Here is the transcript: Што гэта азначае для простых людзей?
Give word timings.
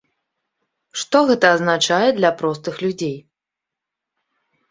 Што 1.01 1.17
гэта 1.31 1.45
азначае 1.57 2.09
для 2.19 2.31
простых 2.41 2.75
людзей? 2.87 3.13